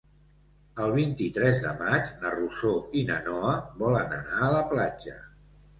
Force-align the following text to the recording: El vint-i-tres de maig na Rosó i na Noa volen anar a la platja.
El 0.85 0.93
vint-i-tres 0.95 1.61
de 1.67 1.75
maig 1.83 2.09
na 2.23 2.33
Rosó 2.39 2.73
i 3.03 3.07
na 3.11 3.21
Noa 3.29 3.53
volen 3.87 4.21
anar 4.23 4.45
a 4.49 4.53
la 4.59 4.69
platja. 4.77 5.21